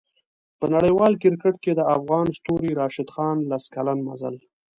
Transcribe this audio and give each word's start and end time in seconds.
په 0.59 0.65
نړیوال 0.75 1.13
کریکټ 1.21 1.55
کې 1.63 1.71
د 1.75 1.81
افغان 1.95 2.25
ستوري 2.37 2.71
راشد 2.81 3.07
خان 3.15 3.37
لس 3.51 3.63
کلن 3.75 3.99
مزل 4.07 4.35